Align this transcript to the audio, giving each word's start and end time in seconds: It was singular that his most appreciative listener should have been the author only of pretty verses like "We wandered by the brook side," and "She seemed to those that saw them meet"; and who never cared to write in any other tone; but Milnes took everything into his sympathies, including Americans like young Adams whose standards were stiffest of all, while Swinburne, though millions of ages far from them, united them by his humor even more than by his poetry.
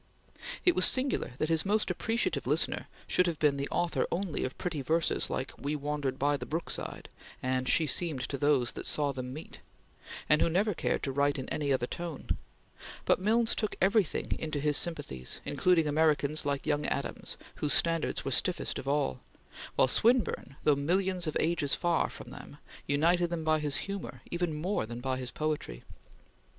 It 0.65 0.73
was 0.75 0.87
singular 0.87 1.33
that 1.37 1.49
his 1.49 1.63
most 1.63 1.91
appreciative 1.91 2.47
listener 2.47 2.87
should 3.05 3.27
have 3.27 3.37
been 3.37 3.57
the 3.57 3.69
author 3.69 4.07
only 4.11 4.43
of 4.43 4.57
pretty 4.57 4.81
verses 4.81 5.29
like 5.29 5.53
"We 5.59 5.75
wandered 5.75 6.17
by 6.17 6.37
the 6.37 6.47
brook 6.47 6.71
side," 6.71 7.07
and 7.43 7.69
"She 7.69 7.85
seemed 7.85 8.21
to 8.21 8.37
those 8.39 8.71
that 8.71 8.87
saw 8.87 9.11
them 9.11 9.31
meet"; 9.31 9.59
and 10.27 10.41
who 10.41 10.49
never 10.49 10.73
cared 10.73 11.03
to 11.03 11.11
write 11.11 11.37
in 11.37 11.47
any 11.49 11.71
other 11.71 11.85
tone; 11.85 12.29
but 13.05 13.19
Milnes 13.21 13.53
took 13.53 13.75
everything 13.79 14.31
into 14.39 14.59
his 14.59 14.75
sympathies, 14.75 15.39
including 15.45 15.85
Americans 15.85 16.47
like 16.47 16.65
young 16.65 16.87
Adams 16.87 17.37
whose 17.57 17.73
standards 17.75 18.25
were 18.25 18.31
stiffest 18.31 18.79
of 18.79 18.87
all, 18.87 19.19
while 19.75 19.87
Swinburne, 19.87 20.55
though 20.63 20.75
millions 20.75 21.27
of 21.27 21.37
ages 21.39 21.75
far 21.75 22.09
from 22.09 22.31
them, 22.31 22.57
united 22.87 23.29
them 23.29 23.43
by 23.43 23.59
his 23.59 23.75
humor 23.85 24.23
even 24.31 24.51
more 24.51 24.87
than 24.87 24.99
by 24.99 25.17
his 25.17 25.29
poetry. 25.29 25.83